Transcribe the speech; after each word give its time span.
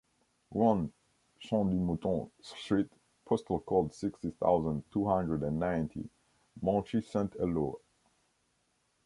One, 0.55 0.91
Champ 1.41 1.69
du 1.69 1.75
Mouton 1.77 2.31
street, 2.41 2.89
postal 3.23 3.59
code 3.59 3.93
sixty 3.93 4.31
thousand 4.31 4.83
two 4.91 5.05
hundred 5.05 5.43
and 5.43 5.59
ninety, 5.59 6.09
Monchy-Saint-Éloi. 6.59 7.75